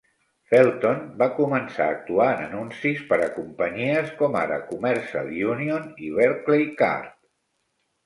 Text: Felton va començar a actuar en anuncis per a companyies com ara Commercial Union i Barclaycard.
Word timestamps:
Felton 0.51 1.03
va 1.19 1.27
començar 1.39 1.87
a 1.89 1.97
actuar 1.97 2.27
en 2.31 2.41
anuncis 2.47 3.05
per 3.13 3.21
a 3.27 3.29
companyies 3.37 4.11
com 4.25 4.41
ara 4.43 4.61
Commercial 4.75 5.33
Union 5.55 5.89
i 6.11 6.15
Barclaycard. 6.21 7.19